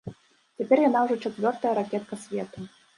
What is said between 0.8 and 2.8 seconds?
яна ўжо чацвёртая ракетка свету.